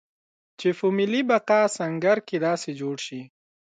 [0.59, 3.21] چې په ملي بقا سنګر کې داسې جوړ شي.